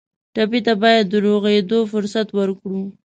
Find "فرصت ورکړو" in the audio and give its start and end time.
1.91-2.81